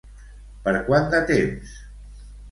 [0.67, 1.75] Per quant de temps?